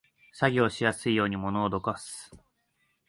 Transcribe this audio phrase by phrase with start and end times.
[0.33, 2.31] 作業しやすいように物をどかす